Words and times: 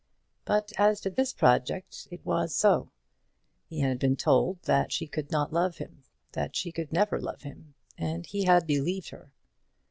But 0.45 0.71
as 0.79 0.99
to 1.01 1.11
this 1.11 1.31
project 1.31 2.07
it 2.09 2.25
was 2.25 2.55
so. 2.55 2.89
He 3.67 3.81
had 3.81 3.99
been 3.99 4.15
told 4.15 4.63
that 4.63 4.91
she 4.91 5.05
could 5.05 5.29
not 5.29 5.53
love 5.53 5.77
him 5.77 6.01
that 6.31 6.55
she 6.55 6.71
could 6.71 6.91
never 6.91 7.21
love 7.21 7.43
him; 7.43 7.75
and 7.99 8.25
he 8.25 8.45
had 8.45 8.65
believed 8.65 9.09
her. 9.09 9.29